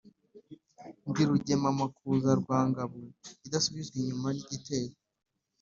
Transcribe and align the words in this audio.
Ndi 1.07 1.21
rugema 1.29 1.67
amakuza 1.73 2.29
rwa 2.41 2.59
Ngabo 2.69 2.99
idasubizwa 3.45 3.95
inyuma 4.01 4.27
n’igitero. 4.33 4.95